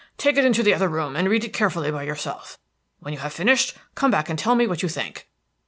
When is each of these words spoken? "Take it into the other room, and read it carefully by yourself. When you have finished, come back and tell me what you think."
"Take 0.17 0.35
it 0.35 0.43
into 0.43 0.63
the 0.63 0.73
other 0.73 0.87
room, 0.89 1.15
and 1.15 1.29
read 1.29 1.43
it 1.43 1.53
carefully 1.53 1.91
by 1.91 2.01
yourself. 2.01 2.57
When 3.01 3.13
you 3.13 3.19
have 3.19 3.33
finished, 3.33 3.75
come 3.93 4.09
back 4.09 4.29
and 4.29 4.39
tell 4.39 4.55
me 4.55 4.65
what 4.65 4.81
you 4.81 4.89
think." 4.89 5.29